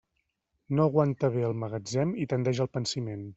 [0.79, 3.27] No aguanta bé el magatzem i tendeix al pansiment.